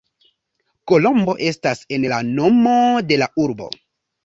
[0.91, 2.75] Kolombo estas en la nomo
[3.13, 3.71] de la urbo.